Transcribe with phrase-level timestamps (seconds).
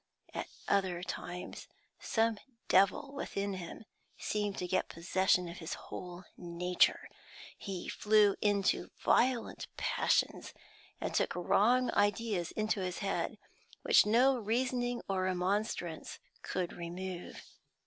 [0.33, 1.67] At other times
[1.99, 3.85] some devil within him
[4.17, 7.07] seemed to get possession of his whole nature.
[7.55, 10.55] He flew into violent passions,
[10.99, 13.37] and took wrong ideas into his head,
[13.83, 17.43] which no reasoning or remonstrance could remove.